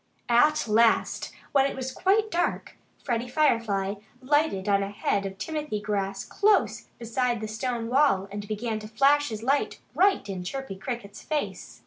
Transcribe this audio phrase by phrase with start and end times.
[0.29, 5.79] At last, when it was quite dark, Freddie Firefly lighted on a head of timothy
[5.79, 10.75] grass close beside the stone wall and began to flash his light right in Chirpy
[10.77, 11.79] Cricket's face.